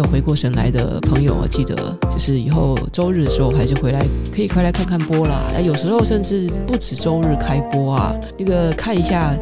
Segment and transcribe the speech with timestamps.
[0.00, 1.74] 有回过神来的朋友，记得
[2.10, 4.00] 就是以后周日的时候还是回来，
[4.34, 5.42] 可以回来看看播啦。
[5.62, 9.36] 有时候甚至不止周日开播啊，那个看一下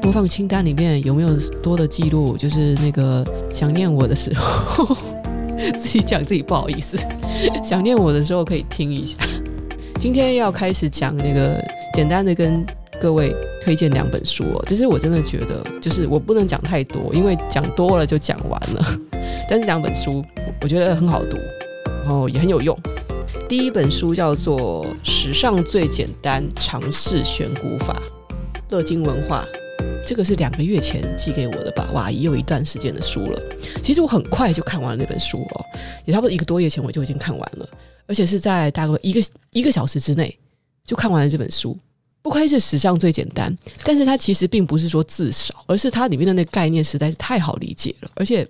[0.00, 1.28] 播放清单里面有没有
[1.62, 4.96] 多的记录，就是那个想念我的时候，
[5.78, 6.98] 自己讲自己不好意思，
[7.62, 9.18] 想念我的时候可以听一下。
[10.00, 11.62] 今天要开始讲那个
[11.92, 12.64] 简单的跟。
[13.00, 13.32] 各位
[13.62, 18.98] 推荐两本书哦，其实我真的觉得，就是我不能讲太多，因为讲多了就讲完了。
[19.48, 20.22] 但是两本书，
[20.60, 21.38] 我觉得很好读，
[22.04, 22.78] 然后也很有用。
[23.48, 28.02] 第一本书叫做《史上最简单尝试选股法》，
[28.68, 29.46] 乐金文化，
[30.06, 31.88] 这个是两个月前寄给我的吧？
[31.94, 33.40] 哇，也有一段时间的书了。
[33.82, 35.64] 其实我很快就看完了那本书哦，
[36.04, 37.66] 也差不多一个多月前我就已经看完了，
[38.06, 39.20] 而且是在大概一个
[39.52, 40.38] 一个小时之内
[40.84, 41.74] 就看完了这本书。
[42.20, 48.46] 不愧是史上最简单，但是它其实并不是说字少，而是它里面的那个概念实在是太好理解了，而且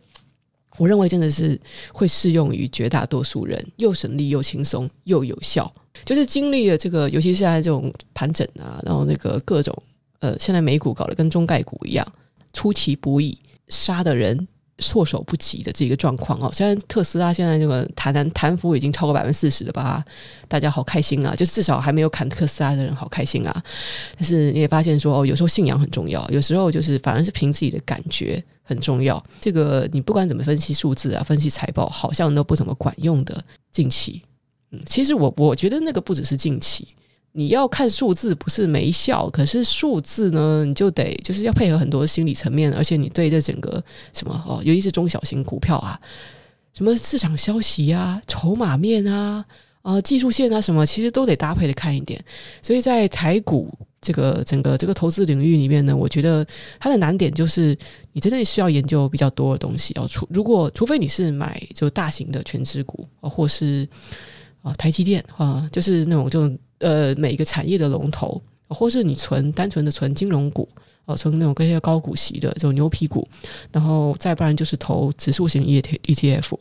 [0.79, 1.61] 我认为真的是
[1.93, 5.71] 会适用于绝大多数人，又省力又轻松又有效。
[6.05, 9.77] 就是经历了这个，尤其是现在这种盘整啊，然后那个各种
[10.21, 12.07] 呃，现在美股搞得跟中概股一样，
[12.53, 13.37] 出其不意
[13.69, 14.49] 杀的人。
[14.79, 20.05] 措手不及的这个状况哦，虽然特斯拉现在这个弹弹弹幅已经超过百分之四十了吧，
[20.47, 23.63] 大家好开心啊，就至少还没有砍特斯拉的人好开心啊。
[24.15, 29.23] 但是你也发现说哦，有时候信仰很重要，有时候就是反而是凭自己的感觉很重要。
[29.41, 33.45] 这个你不管怎么分析数字啊，分析财报，好像都不怎么管用的。
[33.73, 34.23] 近期，
[34.71, 36.89] 嗯，其实我我觉得那个不只是近期。
[37.39, 43.81] 你要看数字不是没效，可是数字呢，你就得就是要配合很多心理层面，而且你对这整个
[44.13, 46.01] 什么哦，尤其是中小型股票啊，
[46.75, 49.45] 什么市场消息啊、筹码面啊、
[49.83, 52.21] 啊、技术线啊什么，其实都得搭配的看一点。
[52.61, 56.45] 所以在台股这个整个这个投资领域里面呢，我觉得
[56.81, 57.79] 它的难点就是
[58.13, 59.95] 你真的需要研究比较多的东西。
[59.95, 63.89] 要除如果除非你是买就大型的权值股啊，或是
[64.61, 66.53] 啊台积电啊，就是那种就。
[66.79, 70.69] 呃，每一个产业的龙头，或是你存单纯的存金融股，
[71.07, 73.27] 哦，存那种跟一些高股息的这种牛皮股，
[73.73, 76.59] 然后再不然就是投指数型 E T E T F，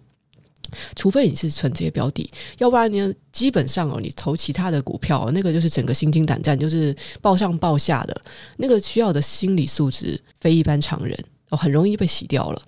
[0.96, 8.22] 除非你是存这些标的，要不然呢，基本上哦，你投其他的股票，那个就是整个心惊胆战，就是抱上抱下的，
[8.58, 11.18] 那个需要的心理素质非一般常人
[11.50, 12.62] 哦，很容易被洗掉了，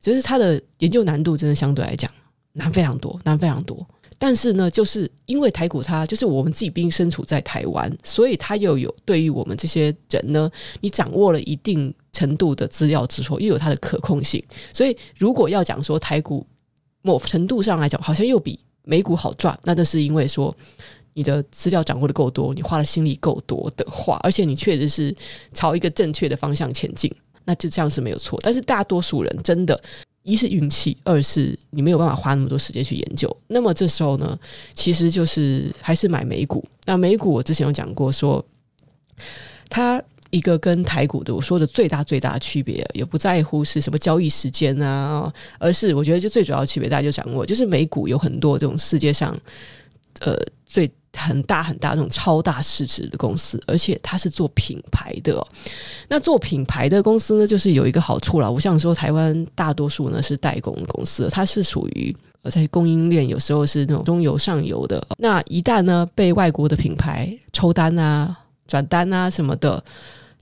[0.00, 2.10] 就是它的研究难度真的相对来讲
[2.52, 3.86] 难非常多，难非常多。
[4.18, 10.50] 但是呢，就是因为台股它就是我们自己毕竟身处在台湾，所以它又有对于我们这些人呢，
[10.80, 14.42] 你掌握了一定程度的资料之后，又有它的可控性。
[14.72, 16.46] 所以如果要讲说台股
[17.02, 20.54] 某程度上来讲，好像又比美股好赚，那都是因为说
[21.12, 25.14] 你的资料掌握的够多，你花的心力够多的话，而且你确实是
[25.52, 27.12] 朝一个正确的方向前进，
[27.44, 28.38] 那就这样是没有错。
[28.42, 29.78] 但是大多数人真的。
[30.26, 33.34] 一是运气，二是你没有办法花那么多时间去研究。
[33.46, 34.38] 那么这时候呢，
[34.74, 36.62] 其实就是还是买美股。
[36.84, 38.44] 那美股我之前有讲过说，
[39.68, 49.38] 它一个跟台股的我说的最大最大的区别，也不在乎是什么交易时间啊，而是我觉得就最主要的区别，大家就掌握，就是美股有很多这种世界上
[50.20, 50.90] 呃最。
[51.16, 55.44] 很大很大那种超大市值的公司，而且它是做品牌的。
[56.08, 58.50] 那做品牌的公司呢，就是有一个好处了。
[58.50, 65.04] 我想说，台湾大多数呢是代工公司，它是属于呃在供应链，有时候是那种中游上游的。
[65.18, 68.36] 那一旦呢被外国的品牌抽单啊、
[68.68, 69.82] 转单啊什么的，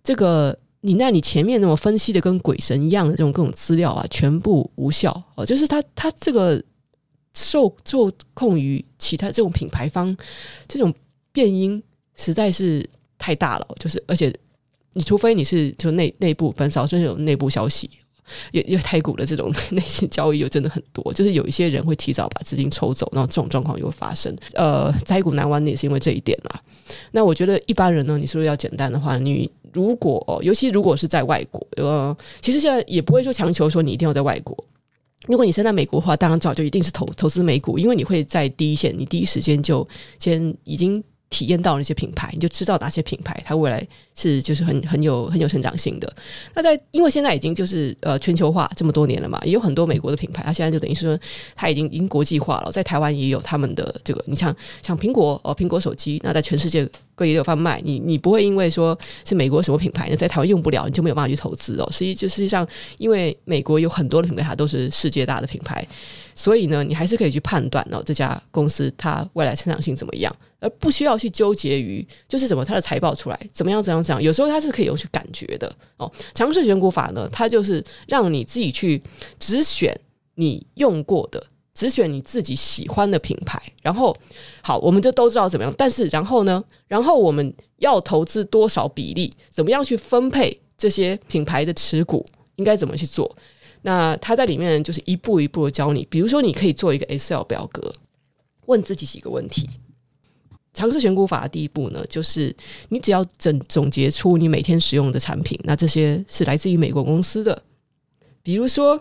[0.02, 5.46] 这个你那你前面那么分析的跟鬼神一样的这种各种资料啊，全部无效哦。
[5.46, 6.62] 就是它它这个。
[7.34, 10.16] 受受控于其他这种品牌方，
[10.68, 10.92] 这种
[11.32, 11.82] 变音
[12.14, 13.66] 实在是太大了。
[13.78, 14.32] 就是而且，
[14.92, 17.90] 你除非你是就内内部分少，甚至有内部消息，
[18.52, 21.12] 也也台股的这种 内心交易又真的很多。
[21.12, 24.34] 就是有一些人会提早把资金抽走，然后这种状况又会发生。
[24.54, 26.62] 呃，台股难玩也是因为这一点啦。
[27.10, 34.56] 那我觉得一般人呢，你说要简单的话，你如果尤其如果是在外国，呃，其实现在也不会说强求说你一定要在外国。
[35.26, 39.86] 如果你现在美国的话，当然早就一定是投投资美股，因为你会在第一线，你第一时间就
[40.18, 41.02] 先已经。
[41.30, 43.84] 体验到那些品牌，你就知道哪些品牌它未来
[44.14, 46.14] 是就是很很有很有成长性的。
[46.54, 51.18] 那在因为现在已经就是呃全球化这么多年了嘛，也有很多美国的品牌，它现在就等于是说
[51.56, 57.80] 它已经已经国际化了，在台湾也有他们的这个，你像像苹果哦，苹果手机，那在全世界各地都有贩卖。
[57.84, 61.88] 你你不会因为说是美国什么品牌，呢在台湾用不了，你就没有办法去投资哦。
[61.90, 62.66] 实际就实际上，
[62.98, 65.86] 因为美国有很多的品牌，它都是世界大的品牌。
[66.36, 74.20] 所以呢，你还是可以去判断哦，这家公司它未来成长性怎么样，而不需要去纠结于就是怎么它的财报出来怎么样怎样怎样。
[74.20, 76.10] 有时候它是可以有去感觉的哦。
[76.34, 79.00] 强势选股法呢，它就是让你自己去
[79.38, 79.96] 只选
[80.34, 81.40] 你用过的，
[81.74, 83.60] 只选你自己喜欢的品牌。
[83.82, 84.16] 然后，
[84.62, 85.74] 好，我们就都知道怎么样。
[85.76, 86.62] 但是，然后呢？
[86.86, 89.30] 然后我们要投资多少比例？
[89.50, 92.24] 怎么样去分配这些品牌的持股？
[92.56, 93.36] 应该怎么去做？
[93.82, 96.06] 那他在里面就是一步一步的教你。
[96.08, 97.92] 比如说，你可以做一个 Excel 表格，
[98.66, 99.68] 问自己几个问题。
[100.72, 102.54] 尝试选股法的第一步呢，就是
[102.88, 107.62] 你只要整总结出你每天使用的产品，那这些是来自于美国公司的，
[108.42, 109.00] 比如说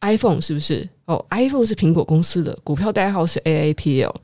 [0.00, 0.88] iPhone 是不是？
[1.06, 4.14] 哦，iPhone 是苹果公司的，股票代号是 AAPL，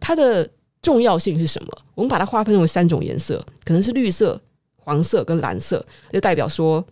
[0.00, 0.48] 它的
[0.82, 1.78] 重要性是什么？
[1.94, 4.40] 我们把它划分为三种颜色，可能是绿色、
[4.76, 6.84] 黄色跟蓝色，就代表说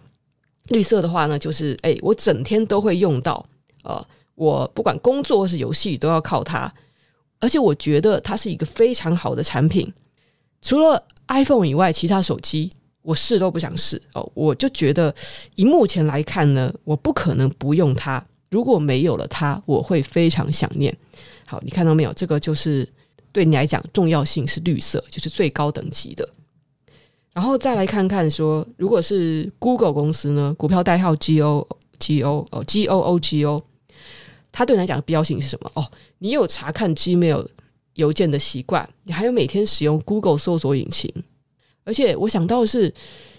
[0.68, 3.44] 绿色的话呢，就是哎，我整天都会用到，
[3.82, 6.72] 呃，我不管工作或是游戏都要靠它。
[7.38, 9.92] 而且我觉得它是一个非常好的产品，
[10.62, 12.70] 除了 iPhone 以外，其他手机
[13.02, 14.28] 我试都不想试哦。
[14.34, 15.14] 我就觉得
[15.54, 18.24] 以目前来看呢，我不可能不用它。
[18.56, 20.96] 如果没有了它，我会非常想念。
[21.44, 22.12] 好，你看到没有？
[22.14, 22.88] 这个就是
[23.30, 26.26] 对你来讲重要性是绿色，就是最高等级的。
[27.34, 31.68] 然后再来看看说，如果是 Google 公司呢，股票代号 G O
[31.98, 33.62] G O 哦 G O O G O。
[34.50, 35.70] 它对你来讲的必要性是什么？
[35.74, 35.86] 哦，
[36.16, 37.46] 你有查看 Gmail
[37.92, 41.12] 邮件的习惯，你还有每天使用 Google 搜索引擎，
[41.84, 42.90] 而且我想到的是，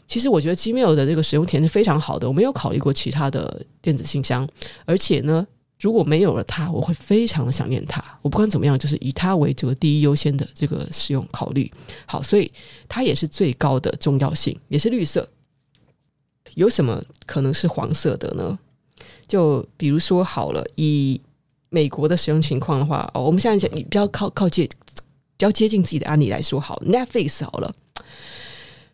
[0.07, 2.27] 其实我觉得 Gmail 的这个使用体验是非常好的。
[2.27, 4.47] 我没有考虑过其他的电子信箱，
[4.85, 5.45] 而且呢，
[5.79, 8.03] 如果没有了它，我会非常的想念它。
[8.21, 11.69] 我不管怎么样，就是以它为这个第一优先的这个使用考虑。
[12.05, 12.51] 好，所以
[12.87, 15.27] 它也是最高的重要性，也是绿色。
[16.55, 18.57] 有什么可能是黄色的呢？
[19.27, 21.19] 就比如说好了，以
[21.69, 27.75] 美国的使用情况的话，哦，我们现在讲你比较靠靠近，比较接近自己的案例来说好，Netflix 好了，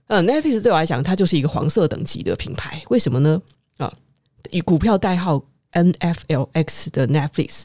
[0.07, 3.41] 嗯，Netflix 对我来讲，它就是一个黄色等级的品牌，为什么呢？
[3.77, 3.91] 啊，
[4.51, 7.63] 以股票代号 NFLX 的 Netflix，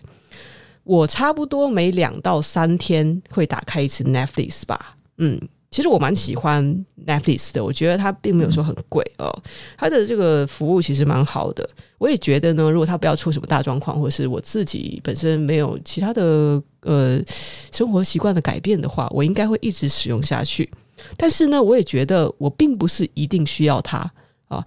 [0.85, 5.41] 我差不多每两到三天会打开一次 Netflix 吧，嗯。
[5.71, 6.65] 其实我蛮喜欢
[7.07, 9.31] Netflix 的，我觉得它并没有说很贵哦，
[9.77, 11.69] 它的这个服务其实蛮好的。
[11.99, 16.23] 我也觉得呢，如果它不要出什么大状况，或是我自己本身没有其他的
[16.81, 17.21] 呃
[17.71, 20.71] 生活习惯的改变的话，我应该会一直使用下去。
[21.17, 23.99] 但是呢，我也觉得我并不是一定需要它
[24.49, 24.65] 啊。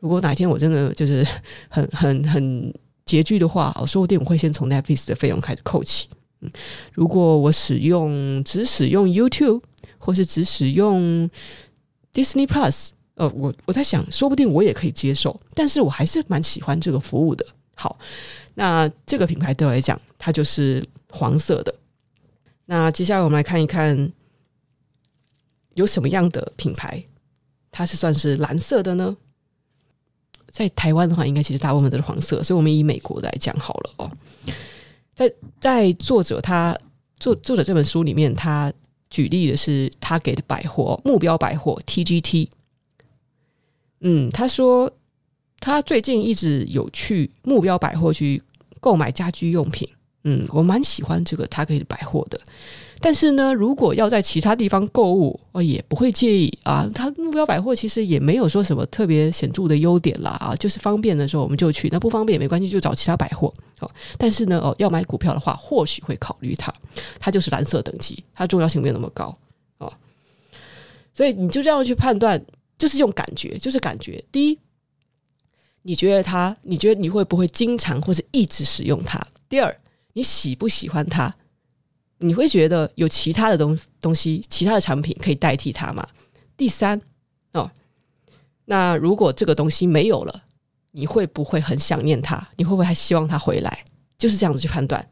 [0.00, 1.26] 如果哪天我真的就是
[1.68, 2.74] 很 很很
[3.06, 6.08] 拮据的话，我说不定我会先从 Netflix 的费用开始扣起。
[6.40, 6.50] 嗯，
[6.92, 9.62] 如果我使用只使用 YouTube。
[10.02, 11.28] 或是只使用
[12.14, 17.44] Disney Plus，呃，我我在想，说不定我也可以接受，但是我还是蛮喜欢这个服务的。
[17.74, 17.98] 好，
[18.54, 21.74] 那这个品牌对我来讲，它就是黄色的。
[22.64, 24.10] 那接下来我们来看一看，
[25.74, 27.02] 有什么样的品牌，
[27.70, 29.16] 它是算是蓝色的呢？
[30.50, 34.10] 在台湾的话，应该其实大部分都是黄色，所以我们以美国来讲好了哦。
[35.14, 36.76] 在在作者他
[37.18, 38.72] 作作者这本书里面，他。
[39.12, 42.46] 举例的是他给的百货目标百货 TGT，
[44.02, 44.88] 嗯，他说
[45.58, 48.40] 他最近一直有去目标百货去
[48.78, 49.88] 购买家居用品，
[50.22, 52.40] 嗯，我蛮喜欢这个他给的百货的。
[53.02, 56.86] 但是呢，如果要在其他地方购物，我也不会介意啊。
[56.94, 63.90] 他目标百货其实也没有说什么特别显著的优点啦啊，就是方便的时候我们就去，那不方便也没关系，就找其他百货哦。
[64.18, 66.70] 但是呢，哦，要买股票的话，或许会考虑它。
[67.18, 69.34] 它就是蓝色等级，它重要性没有那么高
[69.78, 69.90] 哦。
[71.14, 72.42] 所以你就这样去判断，
[72.76, 74.22] 就是用感觉，就是感觉。
[74.30, 74.58] 第一，
[75.82, 79.18] 你觉得它，你觉得你会不会经常或是一直使用它？
[79.48, 79.74] 第二，
[80.12, 81.34] 你喜不喜欢它？
[82.22, 86.06] 你会觉得有其他的东东西、其他的产品可以代替它吗？
[86.56, 87.00] 第三
[87.52, 87.70] 哦，
[88.66, 90.42] 那如果这个东西没有了，
[90.90, 92.46] 你会不会很想念它？
[92.56, 93.84] 你会不会还希望它回来？
[94.18, 95.08] 就是这样子去判断，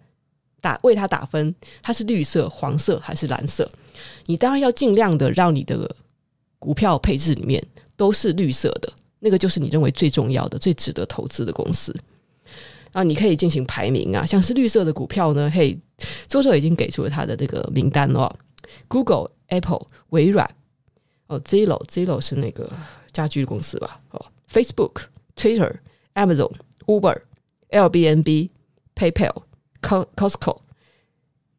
[0.61, 3.67] 打为它打分，它是绿色、黄色还是蓝色？
[4.27, 5.97] 你当然要尽量的让你的
[6.59, 11.97] 股票配置里面都是绿色的，那个就是你认为最重要的、最值得投资的公司。
[12.93, 15.79] 啊，你可以进行排名啊，像是绿色的股票呢，嘿，
[16.29, 18.31] 作者已经给出了他的那个名单哦
[18.87, 20.49] ，Google、Apple、微软，
[21.27, 22.71] 哦，Zillo、Zillo 是那个
[23.13, 24.01] 家居公司吧？
[24.11, 25.03] 哦，Facebook、
[25.37, 25.77] Twitter、
[26.15, 26.53] Amazon、
[26.87, 27.21] Uber、
[27.71, 28.51] Airbnb、
[28.95, 29.43] PayPal、
[29.81, 30.61] Costco，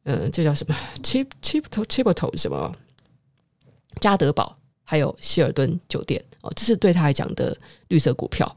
[0.04, 2.74] 嗯，这叫什么？Chip Chip Chip t o 什么？
[4.00, 7.58] 加德宝，还有希尔顿酒店哦，这是对他来讲的
[7.90, 8.56] 绿色股票。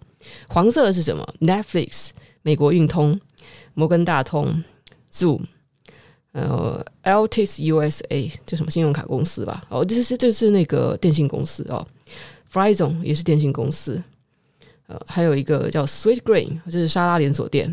[0.48, 2.10] 黄色的是什么？Netflix。
[2.44, 3.20] 美国运通、
[3.72, 4.64] 摩根大通、
[5.12, 5.44] Zoom，
[6.32, 9.62] 呃，Altis USA，就什么信用卡公司吧？
[9.68, 11.86] 哦，这是这是那个电信公司哦。
[12.50, 14.02] Verizon 也是电信公司，
[14.86, 17.66] 呃，还有一个叫 Sweetgreen，这是沙拉连锁店。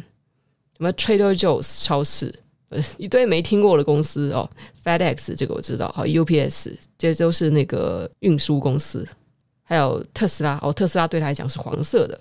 [0.77, 2.33] 什么 Trader Joe's 超市，
[2.69, 4.49] 呃， 一堆没听过的公司哦
[4.83, 9.05] ，FedEx 这个我知道，好，UPS 这都是那个运输公司，
[9.63, 12.19] 还有特斯拉哦，特斯拉对他来讲是黄色的，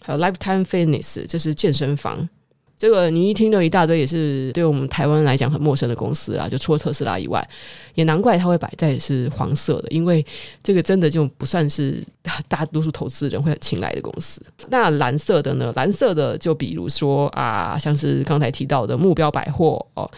[0.00, 2.28] 还有 Lifetime Fitness 这是健身房。
[2.80, 6.48] 这个你一听就一大堆，也是对我们台湾来讲很陌生的公司啦。
[6.48, 7.46] 就除了特斯拉以外，
[7.94, 10.24] 也难怪它会摆在是黄色的，因为
[10.62, 14.40] 这个真的就不算是大大多数投资人会很青睐的公司。
[14.70, 15.70] 那蓝色的呢？
[15.76, 20.10] 蓝色的就比如说啊，像是刚才提到的目标百货哦，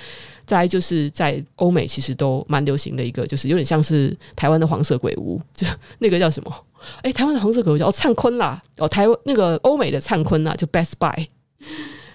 [0.47, 5.67] 再来就是在欧美其实都蛮流行的一个，就是有点像是台湾的黄色鬼屋，就
[5.99, 6.65] 那个叫什么？
[7.03, 11.27] 哎，台湾的黄色鬼屋叫灿坤啦，哦，台湾那个欧美的灿坤呐，就 Best Buy。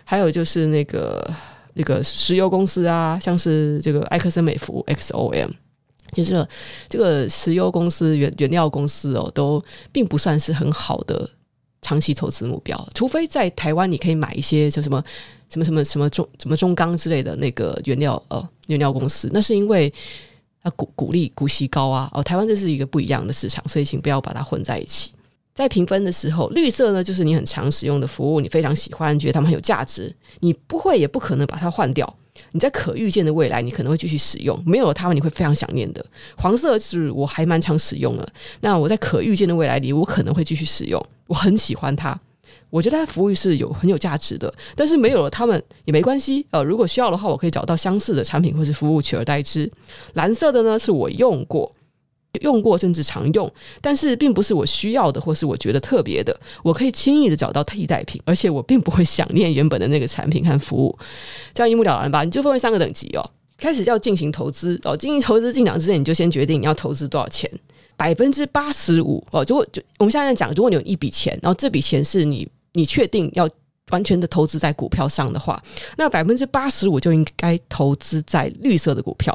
[0.10, 1.34] 还有就是那个
[1.74, 5.50] 那个石油公司啊，像是这个埃克森美孚 （XOM），
[6.14, 6.48] 就是
[6.88, 9.62] 这个石油公司、原原料公司哦，都
[9.92, 11.30] 并不算是很好的
[11.82, 12.88] 长期投资目标。
[12.94, 15.04] 除非在台湾，你可以买一些就什么
[15.50, 19.94] 什么什么什么中什么中钢之类的那个原料哦，原料公司，那是因为
[20.64, 22.10] 它股股利股息高啊。
[22.14, 25.12] 哦，台湾这是一个不一样的市场，所以请不要把它混在一起。
[25.58, 32.16] 在评分的时候，绿色呢，就是你很常使用的服务，你非常喜欢，觉得他们很有价值，你不会也不可能把它换掉。
[32.52, 36.06] 你在可预见的未来，你可能会继续使用，没有了它们，你会非常想念的。
[36.38, 38.30] 黄色是我还蛮常使用的，
[38.62, 42.16] 那我在可预见的未来里，我可能会继续使用，我很喜欢它，
[42.70, 44.54] 我觉得它服务是有很有价值的。
[44.76, 49.68] 但是没有了它们也没关系，呃，如果需要的话，我可以找到相似的产品或是服务取而代之。
[50.14, 51.74] 蓝色的呢，是我用过。
[52.42, 56.38] 用过甚至常用，但是并不是我需要的，或是我觉得特别的。
[56.64, 60.98] 我可以轻易的找到替代品，而且我并不会想念原本的那个产品和服务。
[61.54, 62.24] 这样一目了然吧？
[62.24, 63.32] 你就分为三个等级哦。
[63.58, 67.50] 开始要进行投资哦，进行投资进场之前，你就先决定你要投资多少钱。
[67.96, 73.50] 百分之八十五哦，如果就我们现在讲，如果你有一笔钱，然后这笔钱是你你确定要。
[73.92, 75.62] 完全的投资在股票上的话，
[75.98, 79.34] 那百分之八十五就应该投资在绿色的股票，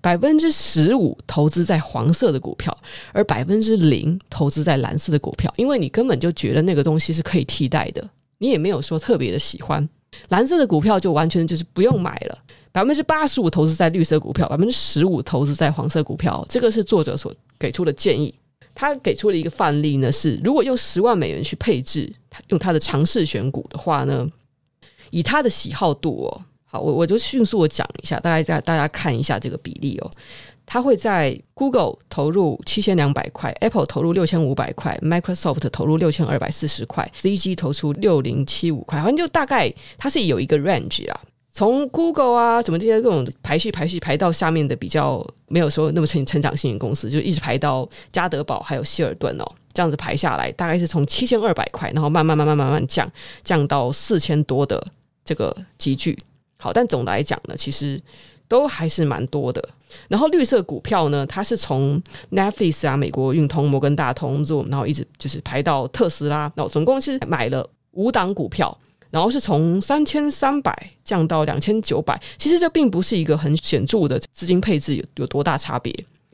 [0.00, 2.76] 百分之十五投资在黄色的股票，
[3.12, 9.88] 而百分之零投资在蓝色的股票，因为你根本就觉得那个东西是可以替代的，你也没有说特别的喜欢
[10.28, 12.38] 蓝色的股票，就完全就是不用买了。
[12.70, 18.32] 百分之八十五投资在绿色股票，百分之十五投资在黄色股票，这个是作者所给出的建议。
[18.80, 22.08] 他给出了一个范例呢，是如果用十万美元去配置，
[22.50, 24.24] 用他的尝试选股的话呢，
[25.10, 30.08] 以他的喜好度哦，好，我我就迅速的讲一下，大概在大家看一下这个比例哦，
[30.64, 41.20] 他会在 Google 投入七千两百块，Apple 投入六千五百块，Microsoft 投入六千二百四十块，ZG 投出六零七五块，好像就大概它是有一个 range 啊。
[41.58, 53.10] 从 Google 啊，怎么这些各种排序排序排到下面的比较没有说那么成成长性的公司，就一直排到家得宝还有希尔顿哦，这样子排下来，大概是从七千二百块，然后慢慢慢慢慢慢降
[53.42, 54.80] 降到四千多的
[55.24, 56.16] 这个集距。
[56.58, 58.00] 好，但总的来讲呢，其实
[58.46, 59.60] 都还是蛮多的。
[60.06, 62.00] 然后绿色股票呢，它是从
[62.30, 68.78] Netflix 啊、美国运通、摩根大通 Zoom，然后一直就是排到特斯拉，然后总共是买了五档股票。
[69.10, 75.90] 然后是从三千三百降到两千九百，其实这并不是一个很显著的资金配置有有多大差别，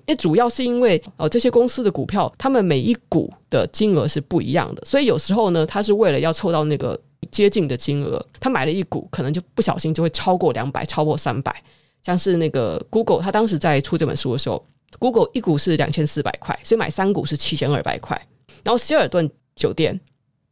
[0.06, 7.00] 因为主要是因为呃这些公司的股票，他们每一股的金额是不一样的，所以有时候呢，他是为了要凑到那个
[7.30, 11.54] 接近的金额，他买了一股，可能就不小心就会超过两百，超过三百。
[12.02, 14.62] 像是那个 Google，他当时在出这本书的时候
[14.98, 18.20] ，Google 一股是两千四百块，所以买三股是七千二百块。
[18.62, 19.98] 然后希尔顿酒店。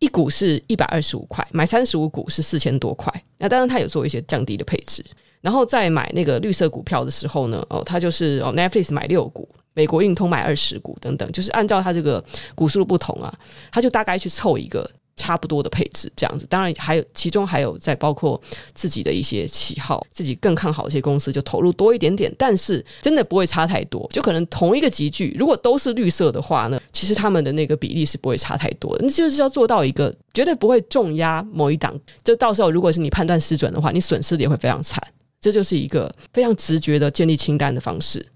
[0.02, 3.08] 一股是一百二十五块，买三十五股是四千多块。
[3.38, 5.04] 那当然，他有做一些降低的配置。
[5.40, 12.22] 然后再买那个绿色股票的时候呢，哦，他就是哦，Netflix 买六股，美国运通买二十股等等，就是按照他这个
[12.56, 13.32] 股数的不同啊，
[13.70, 14.90] 他就大概去凑一个。
[15.22, 18.40] 差不多的配置这样子，当然还有其中还有在包括
[18.74, 29.06] 自己的一些喜好，自己更看好一些公司就投入多一点点，但是真的不会差太多，就可能同一个集聚，如果都是绿色的话呢，其实他们的那个比例是不会差太多的。
[29.06, 35.00] 那就是要做到一个绝对不会重压某一档，就到时候如果是你判断失准的话，你损失的也会非常惨。
[35.40, 38.26] 这就是一个非常直觉的建立清单的方式。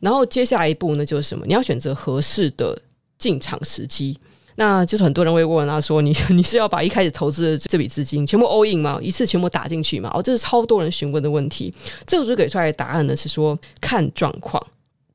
[0.00, 1.46] 然后接下来一步呢，就是什么？
[1.46, 2.78] 你要选择合适的
[3.18, 4.18] 进场时机。
[4.56, 8.98] 那就是很多人会问他说：“你 你是要把一开始投资的这笔资金全部 all in 吗？
[9.00, 11.72] 一次全部打进去吗？”哦，这是超多人询问的问题。
[12.06, 14.60] 这个书给出来的答案呢是说看状况。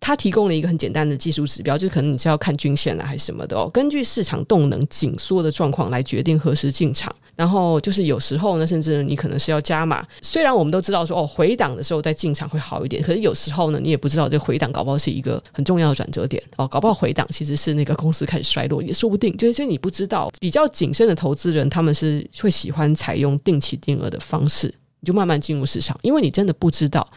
[0.01, 3.69] 他提供了一个很简单的技术指标，就是可能你是要看均线啊，还是什么的哦。
[3.71, 7.15] 根据市场动能紧缩的状况来决定何时进场。
[7.33, 10.05] 然后就是有时候呢，甚至你可能是要加码。
[10.21, 16.67] 虽然我们都知道说哦，回档的时候再进场会好一点，可是有时候呢，你也不知道这回档搞不好是一个很重要的转折点哦。
[16.67, 19.35] 搞不好回档其实是那个公司开始衰落，也说不定。
[19.37, 24.67] 就是你不知道，比较谨慎的投资人他们是会喜欢采用定期定额的方式
[24.99, 27.07] 你就慢慢进入市场，因为你真的不知道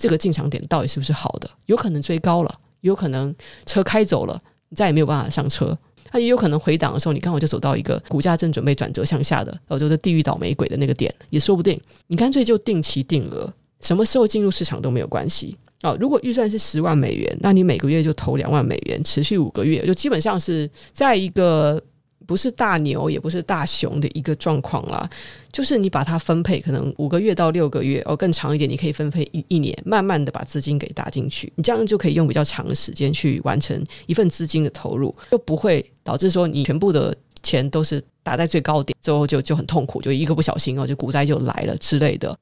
[0.00, 3.32] 这个进场点到底是不是好的，有可能追高了，有可能
[3.66, 4.40] 车开走了，
[4.70, 5.76] 你再也没有办法上车。
[6.10, 11.78] 它也有可能回档的时候，你刚好就走到一个股价正准备转折向下的，哦，就是地狱倒霉鬼的那个点，也说不定。
[12.06, 15.54] 你干脆就定期定额，什么时候进入市场都没有关系。
[15.82, 21.80] 哦，如果预算是十万美元，那你每个月就投两万美元，持续五个月，就基本上是在一个。
[22.30, 25.10] 不是大牛，也不是大熊的一个状况啦，
[25.50, 42.38] 就是你把它分配，可能五个月到六个月，哦，更长一点，你可以分配一一年，慢慢的把资金给打进去，你这样就可以用比较长的时间去完成一份资金的投入，又不会导致说你全部的钱都是打在最高点，最后就就很痛苦，就一个不小心哦，就股灾就来了之类的，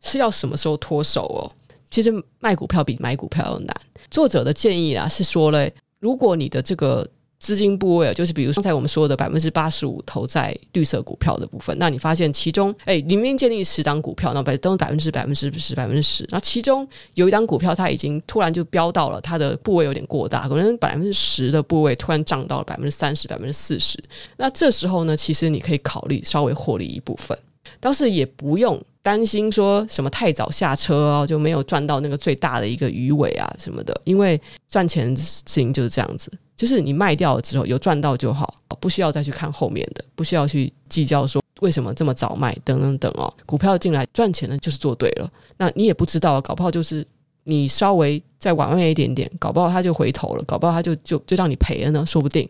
[0.00, 1.44] 是要什么时候脱手哦？
[1.90, 3.76] 其实卖股票比买股票要难。
[4.10, 7.06] 作者的建议啊是说嘞，如果你的这个。
[7.38, 24.02] 资金部位就是比如刚才我们说的百分之八十五投在绿色股票的部分，那你发现其中，哎，里面建立十档股票，那百都百分之百分之十百分之十，那其中有一档股票它已经突然就飙到了，它的部位有点过大，可能百分之十的部位突然涨到了百分之三十、百分之四十，
[24.38, 27.38] 那这时候呢，其实你可以考虑稍微获利一部分，
[27.80, 36.32] 倒是也不用担心说什么太早下车哦，就没有赚到那个最大的一个鱼尾啊什么的，因为赚钱事情就是这样子。
[36.56, 43.32] 就是你卖掉了之后有赚到就好，不需要再去看后面的，不需要去计较说为什么这么早卖等等等哦。
[43.44, 45.30] 股票进来赚钱呢，就是做对了。
[45.58, 47.06] 那你也不知道，搞不好就是
[47.44, 52.48] 你稍微再晚卖一点点，搞不好它就回头了，搞不好它就就就让你赔了呢，说不定。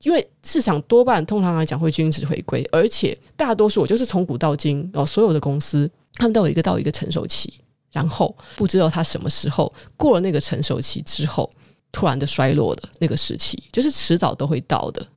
[0.00, 7.52] 因为市场多半通常来讲会均值回归，而且大多数我就是从古到今哦，所有的公司他们都有一个到一个成熟期，
[7.92, 11.50] 然后不知道它什么时候过了那个成熟期之后。
[11.96, 15.08] 突然的衰落的那个时期，就是迟早都会到的。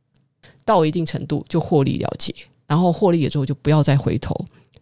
[0.63, 2.33] 到一定程度就获利了结，
[2.67, 4.33] 然后获利了之后就不要再回头。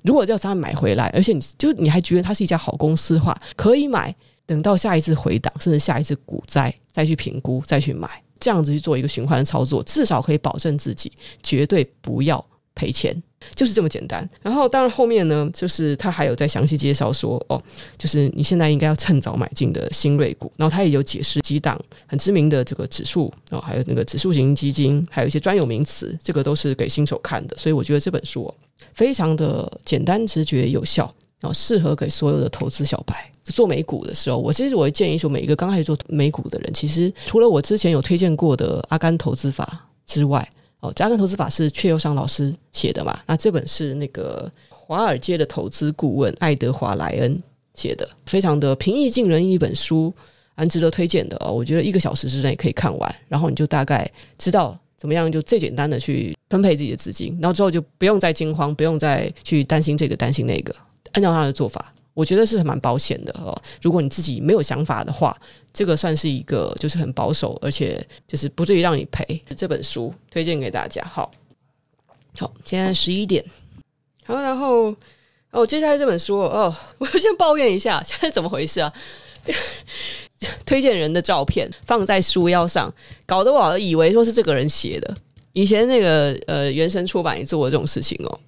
[0.03, 4.15] 如果叫他买回来，而且你就你还觉得它是一家好公司的话，可以买。
[4.45, 8.07] 等到下一次回档，甚至下一次股灾再去评估，再去买，
[8.39, 12.45] 这样子去做一个循环的操作，至少可以保证自己绝对不要
[12.75, 13.23] 赔钱。
[13.55, 17.61] 就是这么简单，然后当然后面呢，就是他还有在详细介绍说，哦，
[17.97, 28.53] 就是你现在应该要趁早买进的新锐股，然后他也有解释几档很知名的这个指数，哦，还有那个指数型基金，还有一些专有名词，这个都是给新手看的，所以我觉得这本书，
[28.93, 33.31] 非常的简单、直觉、有效，然后适合给所有的投资小白。
[33.45, 40.45] 做美股的时候，我其实我会建议说，每一个刚开始做美股的人，其实除了我之前有推荐过的《阿甘投资法》之外，
[40.79, 43.19] 哦，《阿甘投资法》是阙又商老师写的嘛？
[43.25, 47.41] 那这本是那个华尔街的投资顾问爱德华莱恩
[47.73, 50.13] 写的，非常的平易近人一本书，
[50.55, 51.51] 蛮值得推荐的哦。
[51.51, 60.75] 我觉得一个小时之内可以看完，然后你就大概知道怎么样，就最简单的去分配自己的资金，然后之后就不用再惊慌，不用再去担心这个担心那个，
[61.13, 61.91] 按照他的做法。
[62.17, 63.55] 我觉得是蛮保险的哦。
[63.79, 65.37] 如果你自己没有想法的话，
[65.71, 69.39] 这个算是一个就是很保守，而且就是不至于让你赔。
[69.55, 71.03] 这本书推荐给大家。
[71.03, 71.29] 好，
[72.39, 73.45] 好，现在十一点。
[74.25, 74.95] 好，然后
[75.51, 78.91] 哦，接下来这本书哦，我先抱怨一下，现在怎么回事啊？
[80.65, 82.91] 推荐人的照片放在书腰上，
[83.27, 85.15] 搞得我以为说是这个人写的。
[85.53, 88.39] 以前那个呃，原神出版也做过这种事情哦。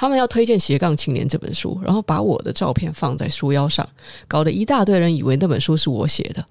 [0.00, 3.86] 他们要推荐《斜杠青年》这本书，然后把我的照片放在书腰上，
[4.26, 6.42] 搞得一大堆人以为那本书是我写的，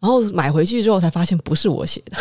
[0.00, 2.16] 然后买回去之后才发现不是我写的。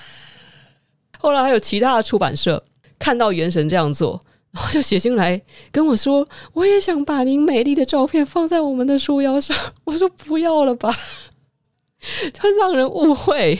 [1.18, 2.62] 后来还有其他的出版社
[2.98, 4.20] 看到圆神这样做，
[4.50, 5.40] 然后就写信来
[5.72, 9.56] 跟我说：“我也想把您美丽的照片放在我们的书腰上。
[9.84, 10.92] ”我说：“不要了吧，
[12.38, 13.58] 会让人误会。”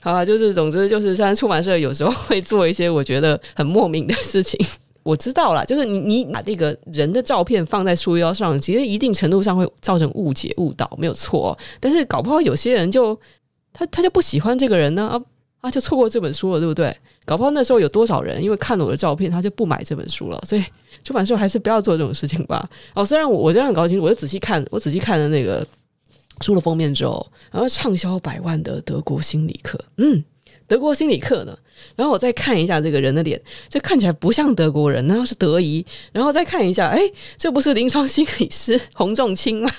[0.00, 4.56] 好吧，就是总之就是，现在出版社有时候会做一些我觉得很莫名的事情。
[5.02, 11.56] 我知道了，就是你你把这个人的照片放在书腰上，其实一定程度上会造成误解误导，没有错。
[11.80, 13.18] 但是搞不好有些人就
[13.72, 15.20] 他他就不喜欢这个人呢啊
[15.62, 16.94] 啊，就错过这本书了，对不对？
[17.24, 20.42] 搞不好那时候有多少人因为看了我的照片，他就不买这本书了。
[20.46, 20.64] 所以
[21.04, 22.68] 出版社还是不要做这种事情吧。
[22.94, 25.66] 哦，虽然我我这样很高兴，我就仔细看，我仔细看了那个
[26.40, 30.24] 书的封面之后，然后畅销百万的德国心理课，嗯。
[30.70, 31.58] 德国心理课呢，
[31.96, 35.84] 然后我再看一下这个人的脸，这看起来不像德国人，难道是德仪？
[36.12, 37.00] 然后再看一下，哎，
[37.36, 39.70] 这不是临床心理师洪仲清吗？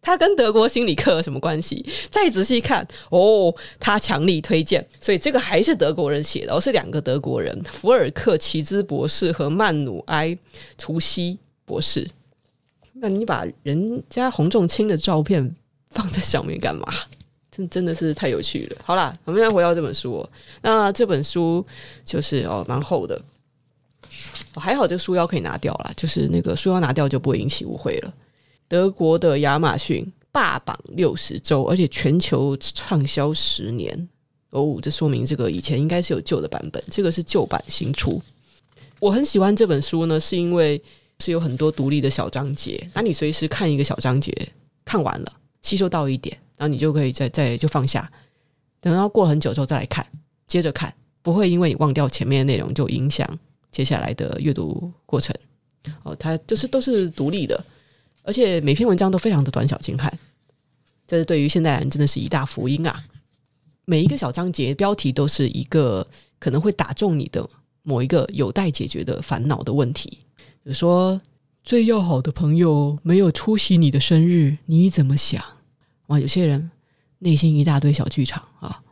[0.00, 1.84] 他跟德国心理课有什么关系？
[2.08, 10.38] 再仔细看，哦，他强力推荐，所以这个还是德国人写的，哦，是两个德国人，福尔克齐兹博士和曼努埃
[10.76, 12.08] 图西博士。
[12.92, 15.56] 那你把人家洪仲清的照片
[15.90, 16.86] 放在上面干嘛？
[17.70, 18.76] 真的是太有趣了。
[18.84, 20.28] 好啦，我们再回到这本书。
[20.62, 21.64] 那这本书
[22.04, 23.20] 就是哦，蛮厚的。
[24.54, 28.14] 还好这个书腰可以拿掉了，就是那个书腰拿掉就不会引起误会了。
[28.66, 34.08] 德国的亚马逊霸榜六十周，而且全球畅销十年。
[34.50, 38.20] 哦，这说明这个以前应该是有旧的版本，这个是旧版新出。
[38.98, 40.82] 我很喜欢这本书呢，是因为
[41.20, 44.32] 是有很多独立的小章节，那你随时看一个小章节，
[44.84, 48.10] 看完了吸收到一点，然后你就可以再再就放下，
[48.80, 50.06] 等到过很久之后再来看，
[50.46, 50.92] 接着看，
[51.22, 53.38] 不会因为你忘掉前面的内容就影响
[53.70, 55.34] 接下来的阅读过程。
[56.02, 57.64] 哦，它就是都是独立的，
[58.24, 60.12] 而且每篇文章都非常的短小精悍，
[61.06, 63.04] 这是对于现代人真的是一大福音啊！
[63.84, 66.06] 每一个小章节标题都是一个
[66.38, 67.48] 可能会打中你的
[67.84, 71.18] 某一个有待解决的烦恼的问题，比如说
[71.62, 75.42] 最要好的朋友没有出席你的生日，你怎么想？
[76.08, 76.70] 哇，有些人
[77.20, 78.82] 内心一大堆小剧场啊，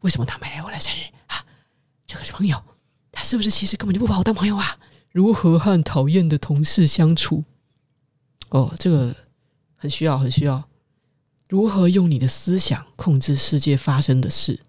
[0.00, 1.42] 为什么他没来我的生日啊？
[2.06, 2.62] 这个是朋友，
[3.10, 4.78] 他是不是其实根本就不把我当朋友啊？
[5.10, 7.44] 如何和讨厌的同事相处？
[8.48, 9.14] 哦，这个
[9.76, 10.62] 很需要，很需要。
[11.48, 14.60] 如何用你的思想控制世界发生的事？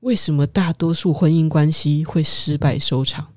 [0.00, 3.32] 为什么大多数婚姻关系会失败收场？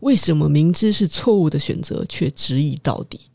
[0.00, 3.30] 为什么明知是错误的选择却执意到底？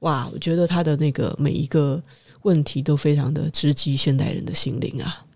[0.00, 2.00] 哇，我觉得他的那个每一个
[2.44, 5.26] 问题都非常的直击现代人的心灵啊！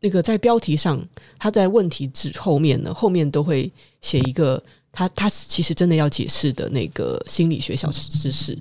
[0.00, 1.00] 那个在标题上，
[1.38, 8.58] 他在问题之后面呢，后面都会写一个他他其实真的要解释的那个心理学小知识，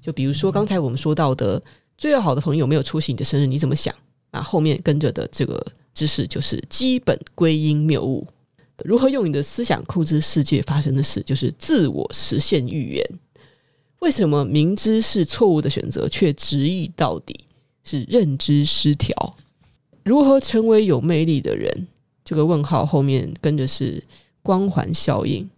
[0.00, 1.62] 就比如说刚才我们说到的。
[1.98, 3.94] 最要好的朋友没有出席你的生日，你怎么想？
[4.32, 8.26] 那后面跟着的这个知识就是基本归因谬误。
[8.84, 11.22] 如何用你的思想控制世界发生的事？
[11.22, 13.10] 就是自我实现预言。
[14.02, 17.44] 为什么明知是错误的选择却执意到底？
[17.84, 19.36] 是认知失调。
[20.04, 21.86] 如何成为有魅力的人？
[22.24, 24.02] 这个问号后面跟着是
[24.42, 25.48] 光环效应。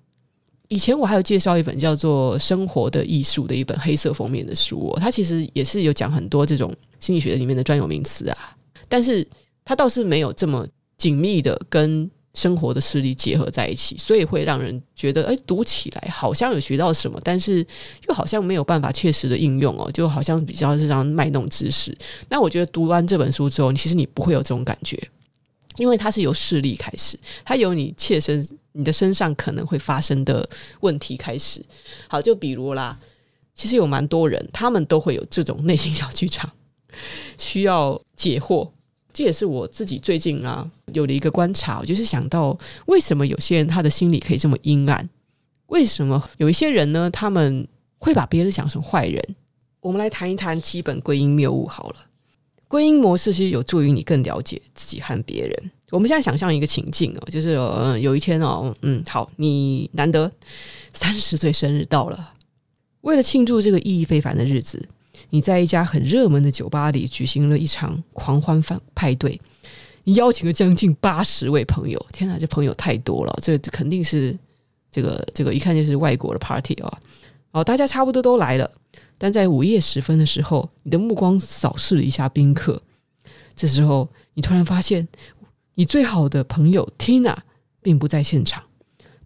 [0.69, 8.57] 以前我还有介绍一本叫做《生活的艺术》的一本黑色封面的书哦，它其实也是有讲很多这种心理学里面的专有名词啊，
[8.89, 9.27] 但是
[9.65, 10.67] 它倒是没有这么
[10.99, 17.67] 紧密的跟生活的事例结合在一起，所以会让人觉得，哎，读起来好像有学到什么，但是
[18.09, 21.97] 又好像没有办法切实的应用哦，就好像比较是这样卖弄知识。
[22.29, 24.99] 那我觉得读完这本书之后，其实你不会有这种感觉。
[25.77, 30.49] 因为它是由事例开始，它由你切身、你的身上可能会发生的
[30.81, 31.61] 问题开始。
[32.07, 32.97] 好，就比如啦，
[33.57, 36.49] 其实有蛮多人，他们都会有这种内心小剧场，
[37.39, 38.71] 需要解惑。
[39.15, 45.09] 这也是我自己最近啊有了一个观察，我就是想到为什么有些人他的心里可以这么阴暗？
[45.69, 47.09] 为什么有一些人呢？
[47.11, 47.67] 他们
[47.99, 49.23] 会把别人想成坏人？
[49.81, 51.97] 我们来谈一谈基本归因谬误好了。
[52.67, 55.71] 归因模式其实有助于你更了解自己和别人。
[55.91, 60.31] 我们现在想象一个情境哦，就是嗯，有一天哦，嗯，好，你难得
[60.93, 62.33] 三十岁生日到了，
[63.03, 64.89] 为了庆祝这个意义非凡的日子，
[65.35, 69.37] 你在一家很热门的酒吧里举行了一场狂欢饭派对，
[70.05, 72.07] 你邀请了将近八十位朋友。
[72.13, 74.39] 天哪，这朋友太多了，这肯定是
[74.93, 76.99] 这个这个一看就是外国的 party 哦。
[77.51, 78.71] 哦，大家差不多都来了。
[79.19, 82.81] 但在午夜时分的时候，你的目光扫视了一下宾客，
[83.57, 85.09] 这时候你突然发现，
[85.75, 87.37] 你最好的朋友 Tina
[87.83, 88.63] 并不在现场。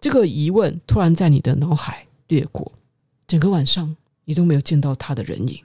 [0.01, 2.73] 这个疑问突然在你的脑海掠过，
[3.27, 3.95] 整个晚上
[4.25, 5.61] 你都没有见到她的人影。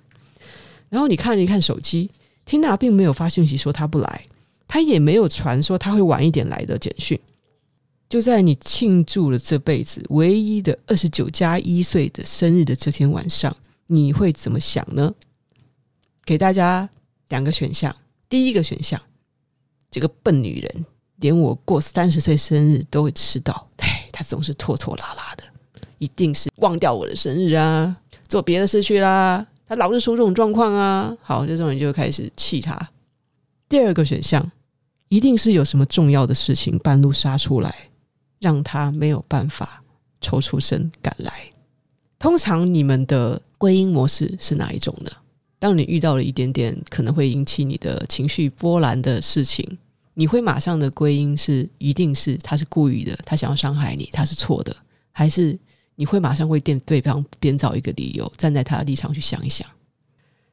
[0.93, 2.07] 然后你看了一看手机
[2.45, 4.27] ，Tina 并没有发讯息说她不来，
[4.67, 7.19] 她也没有传说她会晚一点来的简讯。
[8.07, 13.55] 就在你庆祝了这辈子唯一的二十九加一岁的生日的这天晚上。
[13.87, 15.11] 你会怎么想呢？
[16.23, 16.87] 给大家
[17.29, 17.95] 两个选项。
[18.29, 19.01] 第一个选项，
[19.89, 20.85] 这个笨女人
[21.17, 25.43] 连我过三十岁生日都会迟到，哎，她总是拖拖拉拉的，
[25.97, 29.45] 一定是忘掉我的生日啊，做别的事去啦。
[29.73, 32.77] 她老是出这种状况啊，好，这种人就开始气他。
[33.67, 34.51] 第二个选项，
[35.09, 37.89] 一定是有什么重要的事情半路杀出来，
[38.39, 39.83] 让他没有办法
[40.21, 41.33] 抽出身赶来。
[42.19, 45.09] 通常你们的归因模式是哪一种呢？
[45.57, 49.65] 当你遇到了一点点可能会引起你的情绪波澜的事情，
[50.13, 54.75] 你会马上的归因是一定是他是故意的，他想要伤害你，他是错的，
[55.11, 55.57] 还是
[55.95, 59.67] 你会马上会垫对方编造一个理由，站在他的立场去想一想？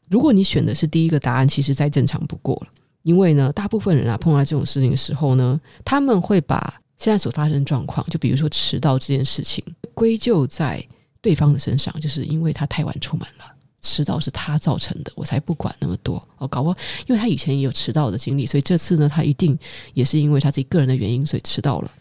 [0.09, 2.73] 如果你选的是第一个答案，其实再正常不过了，
[3.03, 10.85] 因为呢，大部分人啊碰到这种事情的时候呢，他们会把现在所发生的状况，就比如说迟到这件事情，归咎在。
[11.23, 13.45] 对方的身上，就是因为他太晚出门了，
[13.83, 16.17] 迟到是他造成的，我才不管那么多。
[16.39, 19.59] 哦，搞不好，因为他以前也有迟到的经历，所以这次呢，他一定
[19.93, 21.93] 也是因为他自己个人的原因，所以迟到了。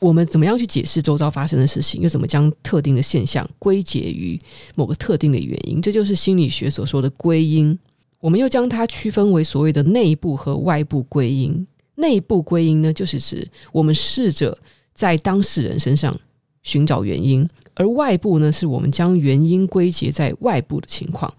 [0.00, 4.38] 我们怎么样去解释周遭发生的事情，又怎么将特定的现象归结于
[4.74, 5.82] 某个特定的原因？
[5.82, 7.76] 这就是心理学所说的归因。
[8.20, 11.66] 我们又将它区分为所谓的内部和外部归因。
[11.96, 14.56] 内部归因呢，就是指我们试着
[14.94, 16.16] 在当事人身上
[16.62, 21.32] 寻找原因；而外部呢，是我们将原因归结在外部的情况。